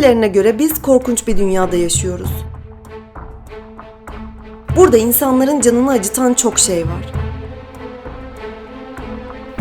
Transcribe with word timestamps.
Kimilerine 0.00 0.28
göre 0.28 0.58
biz 0.58 0.82
korkunç 0.82 1.26
bir 1.26 1.38
dünyada 1.38 1.76
yaşıyoruz. 1.76 2.30
Burada 4.76 4.96
insanların 4.96 5.60
canını 5.60 5.90
acıtan 5.90 6.34
çok 6.34 6.58
şey 6.58 6.82
var. 6.82 7.12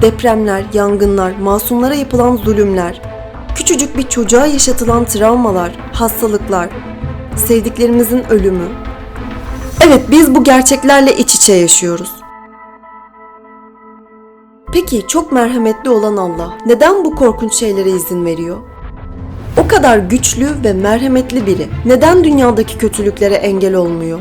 Depremler, 0.02 0.64
yangınlar, 0.74 1.32
masumlara 1.32 1.94
yapılan 1.94 2.36
zulümler, 2.36 3.02
küçücük 3.56 3.98
bir 3.98 4.04
çocuğa 4.04 4.46
yaşatılan 4.46 5.06
travmalar, 5.06 5.72
hastalıklar, 5.94 6.70
sevdiklerimizin 7.36 8.24
ölümü. 8.30 8.68
Evet, 9.88 10.02
biz 10.12 10.36
bu 10.36 10.44
gerçeklerle 10.44 11.18
iç 11.18 11.36
içe 11.36 11.54
yaşıyoruz. 11.54 12.12
Peki 14.74 15.08
çok 15.08 15.32
merhametli 15.32 15.90
olan 15.90 16.18
Allah 16.18 16.58
neden 16.66 17.06
bu 17.06 17.16
korkunç 17.16 17.54
şeylere 17.54 17.90
izin 17.90 18.26
veriyor? 18.26 18.79
O 19.60 19.68
kadar 19.68 19.98
güçlü 19.98 20.48
ve 20.64 20.74
merhametli 20.74 21.46
biri 21.46 21.68
neden 21.86 22.24
dünyadaki 22.24 22.78
kötülüklere 22.78 23.36
engel 23.36 23.76
olmuyor? 23.76 24.20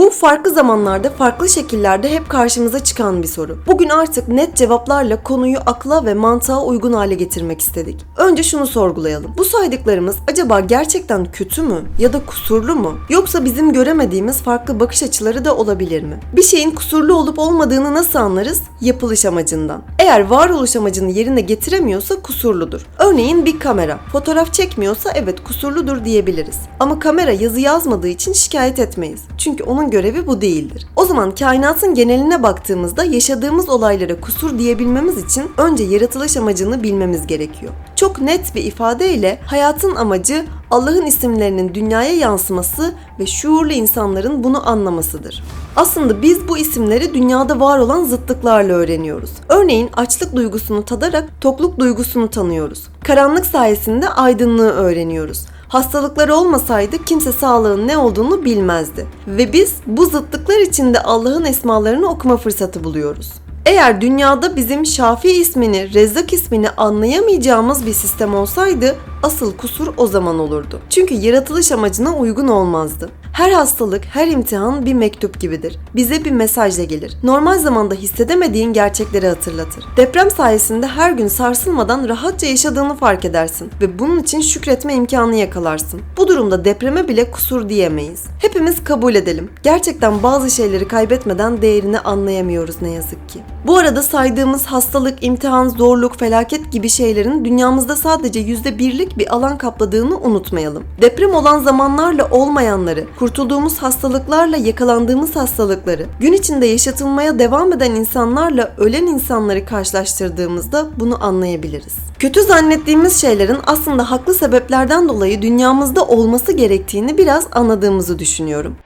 Bu 0.00 0.10
farklı 0.10 0.50
zamanlarda, 0.50 1.10
farklı 1.10 1.48
şekillerde 1.48 2.10
hep 2.10 2.28
karşımıza 2.28 2.84
çıkan 2.84 3.22
bir 3.22 3.26
soru. 3.28 3.58
Bugün 3.66 3.88
artık 3.88 4.28
net 4.28 4.56
cevaplarla 4.56 5.22
konuyu 5.22 5.58
akla 5.66 6.04
ve 6.04 6.14
mantığa 6.14 6.64
uygun 6.64 6.92
hale 6.92 7.14
getirmek 7.14 7.60
istedik. 7.60 8.04
Önce 8.16 8.42
şunu 8.42 8.66
sorgulayalım. 8.66 9.34
Bu 9.38 9.44
saydıklarımız 9.44 10.16
acaba 10.30 10.60
gerçekten 10.60 11.32
kötü 11.32 11.62
mü 11.62 11.82
ya 11.98 12.12
da 12.12 12.26
kusurlu 12.26 12.76
mu? 12.76 12.98
Yoksa 13.08 13.44
bizim 13.44 13.72
göremediğimiz 13.72 14.42
farklı 14.42 14.80
bakış 14.80 15.02
açıları 15.02 15.44
da 15.44 15.56
olabilir 15.56 16.02
mi? 16.02 16.20
Bir 16.36 16.42
şeyin 16.42 16.70
kusurlu 16.70 17.14
olup 17.14 17.38
olmadığını 17.38 17.94
nasıl 17.94 18.18
anlarız? 18.18 18.62
Yapılış 18.80 19.24
amacından. 19.24 19.82
Eğer 19.98 20.20
varoluş 20.20 20.76
amacını 20.76 21.10
yerine 21.10 21.40
getiremiyorsa 21.40 22.22
kusurludur. 22.22 22.86
Örneğin 22.98 23.44
bir 23.44 23.58
kamera 23.58 23.98
fotoğraf 24.12 24.52
çekmiyorsa 24.52 25.10
evet 25.14 25.44
kusurludur 25.44 26.04
diyebiliriz. 26.04 26.58
Ama 26.80 26.98
kamera 26.98 27.32
yazı 27.32 27.60
yazmadığı 27.60 28.08
için 28.08 28.32
şikayet 28.32 28.78
etmeyiz. 28.78 29.20
Çünkü 29.40 29.64
onun 29.64 29.90
görevi 29.90 30.26
bu 30.26 30.40
değildir. 30.40 30.86
O 30.96 31.04
zaman 31.04 31.34
kainatın 31.34 31.94
geneline 31.94 32.42
baktığımızda 32.42 33.04
yaşadığımız 33.04 33.68
olaylara 33.68 34.20
kusur 34.20 34.58
diyebilmemiz 34.58 35.24
için 35.24 35.50
önce 35.56 35.84
yaratılış 35.84 36.36
amacını 36.36 36.82
bilmemiz 36.82 37.26
gerekiyor. 37.26 37.72
Çok 37.96 38.20
net 38.20 38.54
bir 38.54 38.64
ifadeyle 38.64 39.38
hayatın 39.46 39.96
amacı 39.96 40.46
Allah'ın 40.70 41.06
isimlerinin 41.06 41.74
dünyaya 41.74 42.16
yansıması 42.16 42.94
ve 43.18 43.26
şuurlu 43.26 43.72
insanların 43.72 44.44
bunu 44.44 44.68
anlamasıdır. 44.68 45.42
Aslında 45.76 46.22
biz 46.22 46.48
bu 46.48 46.58
isimleri 46.58 47.14
dünyada 47.14 47.60
var 47.60 47.78
olan 47.78 48.04
zıtlıklarla 48.04 48.72
öğreniyoruz. 48.72 49.30
Örneğin 49.48 49.90
açlık 49.92 50.36
duygusunu 50.36 50.84
tadarak 50.84 51.40
tokluk 51.40 51.78
duygusunu 51.78 52.30
tanıyoruz. 52.30 52.82
Karanlık 53.04 53.46
sayesinde 53.46 54.08
aydınlığı 54.08 54.70
öğreniyoruz. 54.70 55.46
Hastalıkları 55.70 56.34
olmasaydı 56.34 57.04
kimse 57.04 57.32
sağlığın 57.32 57.88
ne 57.88 57.98
olduğunu 57.98 58.44
bilmezdi. 58.44 59.06
Ve 59.26 59.52
biz 59.52 59.74
bu 59.86 60.06
zıtlıklar 60.06 60.60
içinde 60.60 61.02
Allah'ın 61.02 61.44
esmalarını 61.44 62.06
okuma 62.06 62.36
fırsatı 62.36 62.84
buluyoruz. 62.84 63.32
Eğer 63.66 64.00
dünyada 64.00 64.56
bizim 64.56 64.86
Şafi 64.86 65.32
ismini, 65.32 65.94
Rezzak 65.94 66.32
ismini 66.32 66.70
anlayamayacağımız 66.70 67.86
bir 67.86 67.92
sistem 67.92 68.34
olsaydı 68.34 68.96
asıl 69.22 69.56
kusur 69.56 69.94
o 69.96 70.06
zaman 70.06 70.38
olurdu. 70.38 70.80
Çünkü 70.90 71.14
yaratılış 71.14 71.72
amacına 71.72 72.16
uygun 72.16 72.48
olmazdı. 72.48 73.10
Her 73.32 73.52
hastalık, 73.52 74.04
her 74.04 74.28
imtihan 74.28 74.86
bir 74.86 74.94
mektup 74.94 75.40
gibidir. 75.40 75.78
Bize 75.94 76.24
bir 76.24 76.30
mesajla 76.30 76.84
gelir. 76.84 77.16
Normal 77.22 77.58
zamanda 77.58 77.94
hissedemediğin 77.94 78.72
gerçekleri 78.72 79.28
hatırlatır. 79.28 79.84
Deprem 79.96 80.30
sayesinde 80.30 80.86
her 80.86 81.12
gün 81.12 81.28
sarsılmadan 81.28 82.08
rahatça 82.08 82.46
yaşadığını 82.46 82.96
fark 82.96 83.24
edersin 83.24 83.70
ve 83.80 83.98
bunun 83.98 84.18
için 84.18 84.40
şükretme 84.40 84.94
imkanı 84.94 85.36
yakalarsın. 85.36 86.00
Bu 86.16 86.28
durumda 86.28 86.64
depreme 86.64 87.08
bile 87.08 87.30
kusur 87.30 87.68
diyemeyiz. 87.68 88.24
Hepimiz 88.38 88.84
kabul 88.84 89.14
edelim. 89.14 89.50
Gerçekten 89.62 90.22
bazı 90.22 90.50
şeyleri 90.50 90.88
kaybetmeden 90.88 91.62
değerini 91.62 92.00
anlayamıyoruz 92.00 92.82
ne 92.82 92.90
yazık 92.90 93.28
ki. 93.28 93.40
Bu 93.66 93.76
arada 93.76 94.02
saydığımız 94.02 94.66
hastalık, 94.66 95.24
imtihan, 95.24 95.68
zorluk, 95.68 96.18
felaket 96.18 96.72
gibi 96.72 96.88
şeylerin 96.88 97.44
dünyamızda 97.44 97.96
sadece 97.96 98.40
%1'lik 98.40 99.09
bir 99.18 99.34
alan 99.34 99.58
kapladığını 99.58 100.18
unutmayalım. 100.18 100.84
Deprem 101.02 101.34
olan 101.34 101.60
zamanlarla 101.60 102.28
olmayanları, 102.30 103.06
kurtulduğumuz 103.18 103.78
hastalıklarla 103.78 104.56
yakalandığımız 104.56 105.36
hastalıkları, 105.36 106.06
gün 106.20 106.32
içinde 106.32 106.66
yaşatılmaya 106.66 107.38
devam 107.38 107.72
eden 107.72 107.90
insanlarla 107.90 108.74
ölen 108.78 109.06
insanları 109.06 109.64
karşılaştırdığımızda 109.64 110.86
bunu 110.96 111.24
anlayabiliriz. 111.24 111.96
Kötü 112.18 112.42
zannettiğimiz 112.42 113.20
şeylerin 113.20 113.58
aslında 113.66 114.10
haklı 114.10 114.34
sebeplerden 114.34 115.08
dolayı 115.08 115.42
dünyamızda 115.42 116.04
olması 116.04 116.52
gerektiğini 116.52 117.18
biraz 117.18 117.46
anladığımızı 117.52 118.18
düşünüyorum. 118.18 118.76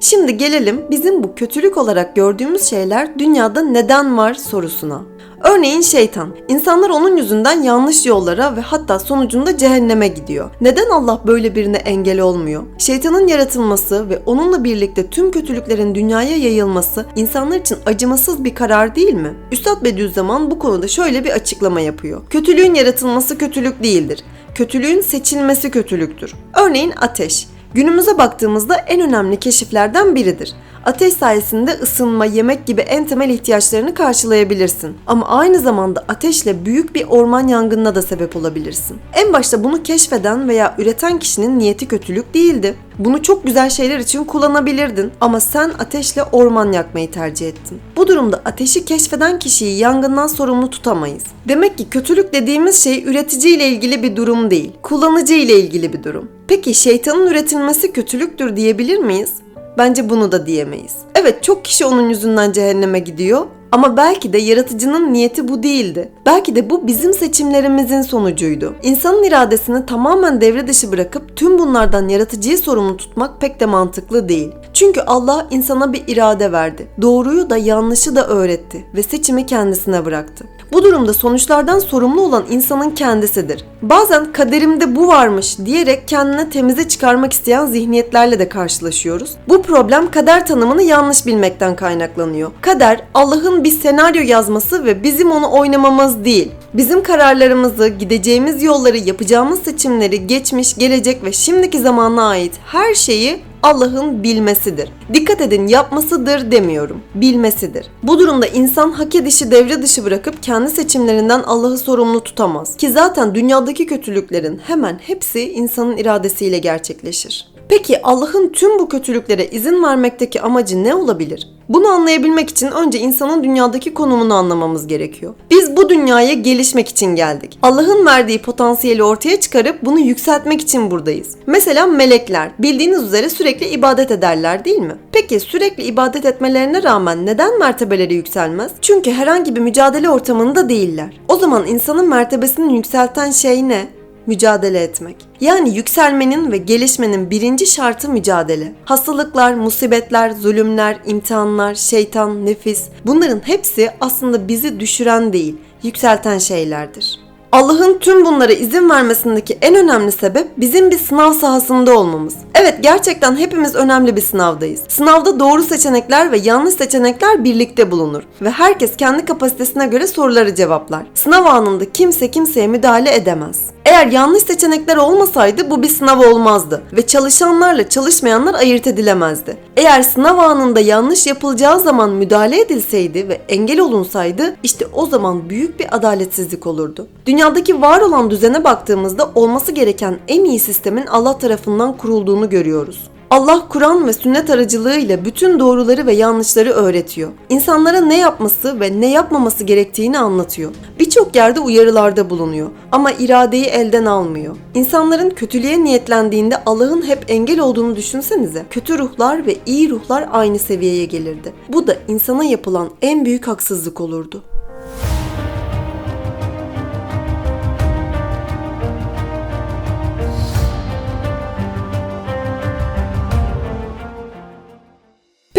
Şimdi 0.00 0.36
gelelim 0.36 0.84
bizim 0.90 1.22
bu 1.22 1.34
kötülük 1.34 1.78
olarak 1.78 2.16
gördüğümüz 2.16 2.64
şeyler 2.64 3.18
dünyada 3.18 3.62
neden 3.62 4.18
var 4.18 4.34
sorusuna. 4.34 5.02
Örneğin 5.40 5.80
şeytan. 5.80 6.36
İnsanlar 6.48 6.90
onun 6.90 7.16
yüzünden 7.16 7.62
yanlış 7.62 8.06
yollara 8.06 8.56
ve 8.56 8.60
hatta 8.60 8.98
sonucunda 8.98 9.56
cehenneme 9.56 10.08
gidiyor. 10.08 10.50
Neden 10.60 10.90
Allah 10.90 11.20
böyle 11.26 11.54
birine 11.54 11.76
engel 11.76 12.20
olmuyor? 12.20 12.62
Şeytanın 12.78 13.26
yaratılması 13.26 14.10
ve 14.10 14.22
onunla 14.26 14.64
birlikte 14.64 15.10
tüm 15.10 15.30
kötülüklerin 15.30 15.94
dünyaya 15.94 16.36
yayılması 16.36 17.06
insanlar 17.16 17.56
için 17.56 17.76
acımasız 17.86 18.44
bir 18.44 18.54
karar 18.54 18.94
değil 18.94 19.14
mi? 19.14 19.34
Üstad 19.52 19.84
Bediüzzaman 19.84 20.50
bu 20.50 20.58
konuda 20.58 20.88
şöyle 20.88 21.24
bir 21.24 21.30
açıklama 21.30 21.80
yapıyor. 21.80 22.20
Kötülüğün 22.30 22.74
yaratılması 22.74 23.38
kötülük 23.38 23.82
değildir. 23.82 24.24
Kötülüğün 24.54 25.00
seçilmesi 25.00 25.70
kötülüktür. 25.70 26.34
Örneğin 26.66 26.92
ateş. 27.00 27.46
Günümüze 27.74 28.18
baktığımızda 28.18 28.76
en 28.76 29.00
önemli 29.00 29.36
keşiflerden 29.36 30.14
biridir. 30.14 30.52
Ateş 30.90 31.14
sayesinde 31.14 31.70
ısınma, 31.70 32.24
yemek 32.24 32.66
gibi 32.66 32.80
en 32.80 33.06
temel 33.06 33.30
ihtiyaçlarını 33.30 33.94
karşılayabilirsin. 33.94 34.96
Ama 35.06 35.28
aynı 35.28 35.58
zamanda 35.58 36.04
ateşle 36.08 36.64
büyük 36.64 36.94
bir 36.94 37.04
orman 37.08 37.48
yangınına 37.48 37.94
da 37.94 38.02
sebep 38.02 38.36
olabilirsin. 38.36 38.96
En 39.14 39.32
başta 39.32 39.64
bunu 39.64 39.82
keşfeden 39.82 40.48
veya 40.48 40.74
üreten 40.78 41.18
kişinin 41.18 41.58
niyeti 41.58 41.88
kötülük 41.88 42.34
değildi. 42.34 42.74
Bunu 42.98 43.22
çok 43.22 43.46
güzel 43.46 43.70
şeyler 43.70 43.98
için 43.98 44.24
kullanabilirdin 44.24 45.10
ama 45.20 45.40
sen 45.40 45.70
ateşle 45.78 46.22
orman 46.22 46.72
yakmayı 46.72 47.10
tercih 47.10 47.48
ettin. 47.48 47.80
Bu 47.96 48.06
durumda 48.06 48.42
ateşi 48.44 48.84
keşfeden 48.84 49.38
kişiyi 49.38 49.78
yangından 49.78 50.26
sorumlu 50.26 50.70
tutamayız. 50.70 51.24
Demek 51.48 51.78
ki 51.78 51.90
kötülük 51.90 52.32
dediğimiz 52.32 52.84
şey 52.84 53.04
üretici 53.04 53.56
ile 53.56 53.68
ilgili 53.68 54.02
bir 54.02 54.16
durum 54.16 54.50
değil, 54.50 54.72
kullanıcı 54.82 55.34
ile 55.34 55.60
ilgili 55.60 55.92
bir 55.92 56.04
durum. 56.04 56.30
Peki 56.48 56.74
şeytanın 56.74 57.26
üretilmesi 57.26 57.92
kötülüktür 57.92 58.56
diyebilir 58.56 58.98
miyiz? 58.98 59.32
Bence 59.80 60.10
bunu 60.10 60.32
da 60.32 60.46
diyemeyiz. 60.46 60.94
Evet 61.14 61.42
çok 61.42 61.64
kişi 61.64 61.84
onun 61.84 62.08
yüzünden 62.08 62.52
cehenneme 62.52 62.98
gidiyor 62.98 63.46
ama 63.72 63.96
belki 63.96 64.32
de 64.32 64.38
yaratıcının 64.38 65.12
niyeti 65.12 65.48
bu 65.48 65.62
değildi. 65.62 66.12
Belki 66.26 66.56
de 66.56 66.70
bu 66.70 66.86
bizim 66.86 67.12
seçimlerimizin 67.12 68.02
sonucuydu. 68.02 68.74
İnsanın 68.82 69.24
iradesini 69.24 69.86
tamamen 69.86 70.40
devre 70.40 70.68
dışı 70.68 70.92
bırakıp 70.92 71.36
tüm 71.36 71.58
bunlardan 71.58 72.08
yaratıcıyı 72.08 72.58
sorumlu 72.58 72.96
tutmak 72.96 73.40
pek 73.40 73.60
de 73.60 73.66
mantıklı 73.66 74.28
değil. 74.28 74.52
Çünkü 74.74 75.00
Allah 75.00 75.46
insana 75.50 75.92
bir 75.92 76.02
irade 76.06 76.52
verdi. 76.52 76.88
Doğruyu 77.02 77.50
da 77.50 77.56
yanlışı 77.56 78.16
da 78.16 78.26
öğretti 78.28 78.84
ve 78.94 79.02
seçimi 79.02 79.46
kendisine 79.46 80.04
bıraktı. 80.04 80.44
Bu 80.72 80.84
durumda 80.84 81.14
sonuçlardan 81.14 81.78
sorumlu 81.78 82.22
olan 82.22 82.44
insanın 82.50 82.90
kendisidir. 82.90 83.64
Bazen 83.82 84.32
kaderimde 84.32 84.96
bu 84.96 85.08
varmış 85.08 85.58
diyerek 85.64 86.08
kendine 86.08 86.50
temize 86.50 86.88
çıkarmak 86.88 87.32
isteyen 87.32 87.66
zihniyetlerle 87.66 88.38
de 88.38 88.48
karşılaşıyoruz. 88.48 89.30
Bu 89.48 89.62
problem 89.62 90.10
kader 90.10 90.46
tanımını 90.46 90.82
yanlış 90.82 91.26
bilmekten 91.26 91.76
kaynaklanıyor. 91.76 92.50
Kader 92.60 93.00
Allah'ın 93.14 93.64
bir 93.64 93.70
senaryo 93.70 94.22
yazması 94.22 94.84
ve 94.84 95.02
bizim 95.02 95.30
onu 95.30 95.52
oynamamız 95.52 96.24
değil. 96.24 96.52
Bizim 96.74 97.02
kararlarımızı, 97.02 97.88
gideceğimiz 97.88 98.62
yolları, 98.62 98.98
yapacağımız 98.98 99.62
seçimleri, 99.62 100.26
geçmiş, 100.26 100.74
gelecek 100.74 101.24
ve 101.24 101.32
şimdiki 101.32 101.78
zamana 101.78 102.28
ait 102.28 102.52
her 102.66 102.94
şeyi 102.94 103.40
Allah'ın 103.62 104.22
bilmesidir. 104.22 104.88
Dikkat 105.14 105.40
edin 105.40 105.66
yapmasıdır 105.66 106.50
demiyorum. 106.50 107.02
Bilmesidir. 107.14 107.86
Bu 108.02 108.18
durumda 108.18 108.46
insan 108.46 108.90
hak 108.90 109.14
edişi 109.14 109.50
devre 109.50 109.82
dışı 109.82 110.04
bırakıp 110.04 110.42
kendi 110.42 110.70
seçimlerinden 110.70 111.42
Allah'ı 111.42 111.78
sorumlu 111.78 112.24
tutamaz. 112.24 112.76
Ki 112.76 112.90
zaten 112.90 113.34
dünyadaki 113.34 113.86
kötülüklerin 113.86 114.60
hemen 114.66 115.00
hepsi 115.06 115.52
insanın 115.52 115.96
iradesiyle 115.96 116.58
gerçekleşir. 116.58 117.59
Peki 117.70 118.02
Allah'ın 118.02 118.48
tüm 118.48 118.78
bu 118.78 118.88
kötülüklere 118.88 119.46
izin 119.46 119.82
vermekteki 119.82 120.40
amacı 120.40 120.84
ne 120.84 120.94
olabilir? 120.94 121.48
Bunu 121.68 121.88
anlayabilmek 121.88 122.50
için 122.50 122.70
önce 122.70 122.98
insanın 122.98 123.44
dünyadaki 123.44 123.94
konumunu 123.94 124.34
anlamamız 124.34 124.86
gerekiyor. 124.86 125.34
Biz 125.50 125.76
bu 125.76 125.88
dünyaya 125.88 126.32
gelişmek 126.32 126.88
için 126.88 127.06
geldik. 127.06 127.58
Allah'ın 127.62 128.06
verdiği 128.06 128.42
potansiyeli 128.42 129.02
ortaya 129.02 129.40
çıkarıp 129.40 129.82
bunu 129.82 129.98
yükseltmek 130.00 130.60
için 130.60 130.90
buradayız. 130.90 131.36
Mesela 131.46 131.86
melekler 131.86 132.50
bildiğiniz 132.58 133.02
üzere 133.02 133.30
sürekli 133.30 133.66
ibadet 133.66 134.10
ederler 134.10 134.64
değil 134.64 134.78
mi? 134.78 134.96
Peki 135.12 135.40
sürekli 135.40 135.82
ibadet 135.82 136.24
etmelerine 136.24 136.82
rağmen 136.82 137.26
neden 137.26 137.58
mertebeleri 137.58 138.14
yükselmez? 138.14 138.72
Çünkü 138.80 139.10
herhangi 139.10 139.56
bir 139.56 139.60
mücadele 139.60 140.10
ortamında 140.10 140.68
değiller. 140.68 141.20
O 141.28 141.36
zaman 141.36 141.66
insanın 141.66 142.08
mertebesini 142.08 142.76
yükselten 142.76 143.30
şey 143.30 143.68
ne? 143.68 143.99
Mücadele 144.26 144.82
etmek. 144.82 145.16
Yani 145.40 145.76
yükselmenin 145.76 146.52
ve 146.52 146.56
gelişmenin 146.56 147.30
birinci 147.30 147.66
şartı 147.66 148.08
mücadele. 148.08 148.72
Hastalıklar, 148.84 149.54
musibetler, 149.54 150.30
zulümler, 150.30 150.98
imtihanlar, 151.06 151.74
şeytan, 151.74 152.46
nefis 152.46 152.84
bunların 153.06 153.40
hepsi 153.44 153.90
aslında 154.00 154.48
bizi 154.48 154.80
düşüren 154.80 155.32
değil, 155.32 155.56
yükselten 155.82 156.38
şeylerdir. 156.38 157.20
Allah'ın 157.52 157.98
tüm 157.98 158.24
bunlara 158.24 158.52
izin 158.52 158.90
vermesindeki 158.90 159.58
en 159.62 159.74
önemli 159.74 160.12
sebep 160.12 160.48
bizim 160.56 160.90
bir 160.90 160.98
sınav 160.98 161.32
sahasında 161.32 161.98
olmamız. 161.98 162.36
Evet 162.62 162.78
gerçekten 162.82 163.36
hepimiz 163.36 163.74
önemli 163.74 164.16
bir 164.16 164.20
sınavdayız. 164.20 164.80
Sınavda 164.88 165.40
doğru 165.40 165.62
seçenekler 165.62 166.32
ve 166.32 166.38
yanlış 166.38 166.74
seçenekler 166.74 167.44
birlikte 167.44 167.90
bulunur 167.90 168.22
ve 168.42 168.50
herkes 168.50 168.96
kendi 168.96 169.24
kapasitesine 169.24 169.86
göre 169.86 170.06
soruları 170.06 170.54
cevaplar. 170.54 171.06
Sınav 171.14 171.44
anında 171.44 171.92
kimse 171.92 172.30
kimseye 172.30 172.66
müdahale 172.66 173.14
edemez. 173.14 173.60
Eğer 173.84 174.06
yanlış 174.06 174.42
seçenekler 174.42 174.96
olmasaydı 174.96 175.70
bu 175.70 175.82
bir 175.82 175.88
sınav 175.88 176.20
olmazdı 176.32 176.82
ve 176.92 177.06
çalışanlarla 177.06 177.88
çalışmayanlar 177.88 178.54
ayırt 178.54 178.86
edilemezdi. 178.86 179.56
Eğer 179.76 180.02
sınav 180.02 180.38
anında 180.38 180.80
yanlış 180.80 181.26
yapılacağı 181.26 181.80
zaman 181.80 182.10
müdahale 182.10 182.60
edilseydi 182.60 183.28
ve 183.28 183.40
engel 183.48 183.80
olunsaydı 183.80 184.56
işte 184.62 184.86
o 184.92 185.06
zaman 185.06 185.50
büyük 185.50 185.80
bir 185.80 185.96
adaletsizlik 185.96 186.66
olurdu. 186.66 187.06
Dünyadaki 187.26 187.82
var 187.82 188.00
olan 188.00 188.30
düzene 188.30 188.64
baktığımızda 188.64 189.30
olması 189.34 189.72
gereken 189.72 190.18
en 190.28 190.44
iyi 190.44 190.58
sistemin 190.58 191.06
Allah 191.06 191.38
tarafından 191.38 191.96
kurulduğunu 191.96 192.49
görüyoruz. 192.50 193.10
Allah 193.30 193.68
Kur'an 193.68 194.06
ve 194.06 194.12
sünnet 194.12 194.50
aracılığıyla 194.50 195.24
bütün 195.24 195.60
doğruları 195.60 196.06
ve 196.06 196.12
yanlışları 196.12 196.70
öğretiyor. 196.70 197.30
İnsanlara 197.48 198.00
ne 198.00 198.18
yapması 198.18 198.80
ve 198.80 199.00
ne 199.00 199.10
yapmaması 199.10 199.64
gerektiğini 199.64 200.18
anlatıyor. 200.18 200.70
Birçok 200.98 201.36
yerde 201.36 201.60
uyarılarda 201.60 202.30
bulunuyor 202.30 202.70
ama 202.92 203.12
iradeyi 203.12 203.64
elden 203.64 204.04
almıyor. 204.04 204.56
İnsanların 204.74 205.30
kötülüğe 205.30 205.84
niyetlendiğinde 205.84 206.64
Allah'ın 206.66 207.02
hep 207.02 207.24
engel 207.28 207.60
olduğunu 207.60 207.96
düşünsenize. 207.96 208.64
Kötü 208.70 208.98
ruhlar 208.98 209.46
ve 209.46 209.56
iyi 209.66 209.90
ruhlar 209.90 210.28
aynı 210.32 210.58
seviyeye 210.58 211.04
gelirdi. 211.04 211.52
Bu 211.68 211.86
da 211.86 211.96
insana 212.08 212.44
yapılan 212.44 212.90
en 213.02 213.24
büyük 213.24 213.48
haksızlık 213.48 214.00
olurdu. 214.00 214.42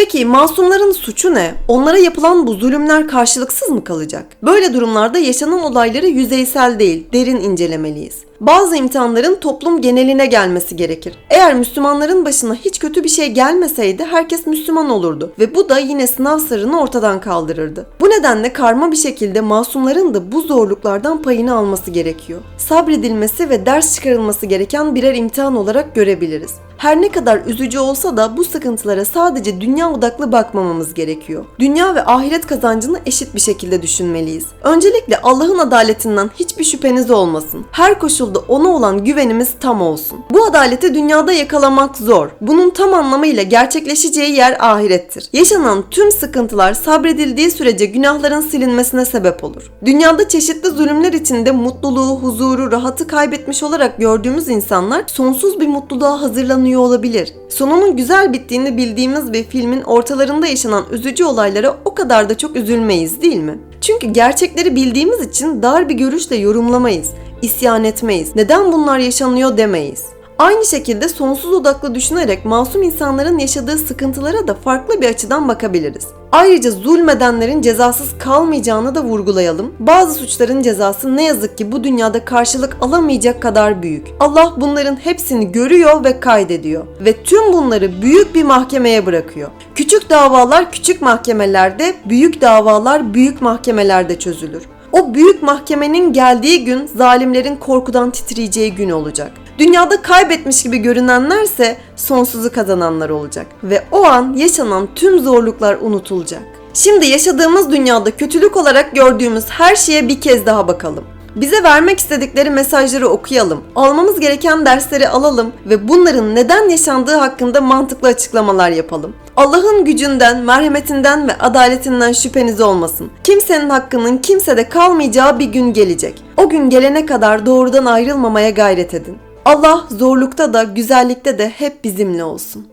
Peki 0.02 0.26
masumların 0.26 0.92
suçu 0.92 1.34
ne? 1.34 1.56
Onlara 1.68 1.98
yapılan 1.98 2.48
bu 2.48 2.54
zulümler 2.54 3.08
karşılıksız 3.08 3.70
mı 3.70 3.84
kalacak? 3.84 4.26
Böyle 4.44 4.74
durumlarda 4.74 5.18
yaşanan 5.18 5.64
olayları 5.64 6.08
yüzeysel 6.08 6.80
değil, 6.80 7.08
derin 7.14 7.36
incelemeliyiz. 7.36 8.16
Bazı 8.40 8.76
imtihanların 8.76 9.36
toplum 9.36 9.82
geneline 9.82 10.26
gelmesi 10.26 10.76
gerekir. 10.76 11.14
Eğer 11.30 11.56
Müslümanların 11.56 12.26
başına 12.26 12.56
hiç 12.56 12.80
kötü 12.80 13.04
bir 13.04 13.10
şey 13.10 13.32
gelmeseydi 13.32 14.06
herkes 14.06 14.48
Müslüman 14.48 14.90
olurdu 14.90 15.34
ve 15.40 15.56
bu 15.56 15.70
da 15.70 15.80
yine 15.80 16.08
sınav 16.08 16.40
sarını 16.40 16.82
ortadan 16.82 17.22
kaldırırdı. 17.22 17.88
Bu 18.00 18.10
nedenle 18.10 18.54
karma 18.54 18.92
bir 18.92 18.98
şekilde 18.98 19.42
masumların 19.42 20.14
da 20.14 20.32
bu 20.32 20.42
zorluklardan 20.42 21.22
payını 21.22 21.56
alması 21.56 21.92
gerekiyor. 21.92 22.42
Sabredilmesi 22.58 23.50
ve 23.50 23.66
ders 23.66 23.96
çıkarılması 23.96 24.46
gereken 24.46 24.96
birer 24.96 25.16
imtihan 25.16 25.56
olarak 25.56 25.96
görebiliriz. 25.96 26.52
Her 26.82 27.02
ne 27.02 27.12
kadar 27.12 27.46
üzücü 27.46 27.80
olsa 27.80 28.18
da 28.18 28.38
bu 28.38 28.44
sıkıntılara 28.44 29.06
sadece 29.06 29.62
dünya 29.62 29.92
odaklı 29.92 30.32
bakmamamız 30.32 30.94
gerekiyor. 30.94 31.46
Dünya 31.60 31.96
ve 31.96 32.06
ahiret 32.06 32.48
kazancını 32.48 33.00
eşit 33.06 33.36
bir 33.36 33.40
şekilde 33.40 33.82
düşünmeliyiz. 33.82 34.46
Öncelikle 34.64 35.22
Allah'ın 35.22 35.60
adaletinden 35.60 36.30
hiçbir 36.40 36.64
şüpheniz 36.64 37.12
olmasın. 37.12 37.66
Her 37.72 38.00
koşulda 38.00 38.40
ona 38.40 38.70
olan 38.70 39.04
güvenimiz 39.04 39.50
tam 39.60 39.82
olsun. 39.82 40.20
Bu 40.32 40.46
adaleti 40.46 40.94
dünyada 40.94 41.34
yakalamak 41.34 41.98
zor. 41.98 42.30
Bunun 42.42 42.70
tam 42.70 42.94
anlamıyla 42.94 43.44
gerçekleşeceği 43.44 44.36
yer 44.36 44.58
ahirettir. 44.60 45.30
Yaşanan 45.34 45.84
tüm 45.92 46.12
sıkıntılar 46.12 46.74
sabredildiği 46.74 47.52
sürece 47.52 47.86
günahların 47.86 48.42
silinmesine 48.42 49.06
sebep 49.06 49.44
olur. 49.44 49.72
Dünyada 49.86 50.28
çeşitli 50.30 50.70
zulümler 50.70 51.14
içinde 51.14 51.52
mutluluğu, 51.52 52.20
huzuru, 52.20 52.72
rahatı 52.72 53.08
kaybetmiş 53.08 53.64
olarak 53.64 53.98
gördüğümüz 53.98 54.50
insanlar 54.50 55.04
sonsuz 55.08 55.60
bir 55.60 55.68
mutluluğa 55.68 56.22
hazırlanıyor 56.22 56.71
olabilir. 56.78 57.34
Sonunun 57.50 57.98
güzel 57.98 58.34
bittiğini 58.34 58.78
bildiğimiz 58.78 59.34
bir 59.34 59.44
filmin 59.44 59.82
ortalarında 59.82 60.48
yaşanan 60.48 60.86
üzücü 60.92 61.24
olaylara 61.24 61.78
o 61.86 61.96
kadar 61.96 62.30
da 62.30 62.38
çok 62.38 62.56
üzülmeyiz 62.56 63.22
değil 63.22 63.40
mi? 63.40 63.60
Çünkü 63.82 64.08
gerçekleri 64.08 64.76
bildiğimiz 64.76 65.22
için 65.22 65.62
dar 65.62 65.90
bir 65.90 65.96
görüşle 65.96 66.36
yorumlamayız, 66.36 67.10
isyan 67.42 67.84
etmeyiz, 67.84 68.36
neden 68.36 68.72
bunlar 68.72 69.00
yaşanıyor 69.00 69.58
demeyiz. 69.58 70.06
Aynı 70.38 70.66
şekilde 70.66 71.10
sonsuz 71.10 71.54
odaklı 71.54 71.96
düşünerek 71.96 72.46
masum 72.46 72.84
insanların 72.84 73.38
yaşadığı 73.38 73.78
sıkıntılara 73.78 74.48
da 74.48 74.54
farklı 74.54 75.02
bir 75.02 75.10
açıdan 75.10 75.48
bakabiliriz. 75.48 76.08
Ayrıca 76.32 76.72
zulmedenlerin 76.72 77.62
cezasız 77.62 78.18
kalmayacağını 78.20 78.96
da 78.96 79.04
vurgulayalım. 79.04 79.74
Bazı 79.80 80.14
suçların 80.14 80.62
cezası 80.62 81.18
ne 81.18 81.24
yazık 81.24 81.58
ki 81.58 81.72
bu 81.72 81.84
dünyada 81.84 82.26
karşılık 82.26 82.78
alamayacak 82.82 83.42
kadar 83.42 83.84
büyük. 83.84 84.08
Allah 84.20 84.54
bunların 84.58 84.96
hepsini 84.96 85.52
görüyor 85.52 86.04
ve 86.04 86.20
kaydediyor 86.20 86.86
ve 87.06 87.24
tüm 87.24 87.54
bunları 87.54 88.02
büyük 88.02 88.36
bir 88.36 88.44
mahkemeye 88.44 89.06
bırakıyor. 89.06 89.50
Küçük 89.76 90.10
davalar 90.10 90.72
küçük 90.72 91.02
mahkemelerde, 91.02 91.96
büyük 92.06 92.42
davalar 92.42 93.14
büyük 93.14 93.42
mahkemelerde 93.42 94.20
çözülür. 94.20 94.64
O 94.92 95.14
büyük 95.14 95.44
mahkemenin 95.44 96.14
geldiği 96.14 96.66
gün 96.66 96.90
zalimlerin 96.96 97.56
korkudan 97.56 98.12
titreyeceği 98.12 98.76
gün 98.76 98.90
olacak. 98.90 99.32
Dünyada 99.60 100.02
kaybetmiş 100.02 100.64
gibi 100.64 100.78
görünenlerse 100.78 101.78
sonsuzu 101.96 102.52
kazananlar 102.52 103.10
olacak 103.10 103.48
ve 103.64 103.84
o 103.92 104.06
an 104.06 104.34
yaşanan 104.34 104.88
tüm 104.96 105.20
zorluklar 105.20 105.78
unutulacak. 105.82 106.42
Şimdi 106.74 107.06
yaşadığımız 107.08 107.72
dünyada 107.72 108.12
kötülük 108.12 108.58
olarak 108.58 108.96
gördüğümüz 108.96 109.46
her 109.50 109.76
şeye 109.76 110.08
bir 110.08 110.22
kez 110.22 110.46
daha 110.46 110.68
bakalım. 110.68 111.04
Bize 111.36 111.64
vermek 111.64 112.00
istedikleri 112.00 112.50
mesajları 112.50 113.10
okuyalım, 113.10 113.62
almamız 113.76 114.20
gereken 114.20 114.66
dersleri 114.66 115.10
alalım 115.10 115.52
ve 115.66 115.88
bunların 115.88 116.36
neden 116.36 116.70
yaşandığı 116.70 117.16
hakkında 117.16 117.62
mantıklı 117.62 118.08
açıklamalar 118.08 118.70
yapalım. 118.70 119.14
Allah'ın 119.38 119.86
gücünden, 119.86 120.38
merhametinden 120.38 121.28
ve 121.28 121.38
adaletinden 121.38 122.12
şüpheniz 122.12 122.62
olmasın. 122.62 123.12
Kimsenin 123.24 123.70
hakkının 123.70 124.18
kimsede 124.18 124.70
kalmayacağı 124.70 125.40
bir 125.40 125.46
gün 125.46 125.74
gelecek. 125.74 126.24
O 126.38 126.50
gün 126.50 126.70
gelene 126.70 127.06
kadar 127.06 127.46
doğrudan 127.46 127.86
ayrılmamaya 127.86 128.50
gayret 128.50 128.94
edin. 128.94 129.18
Allah 129.46 129.84
zorlukta 129.90 130.54
da 130.54 130.64
güzellikte 130.64 131.40
de 131.40 131.50
hep 131.50 131.84
bizimle 131.84 132.24
olsun. 132.24 132.71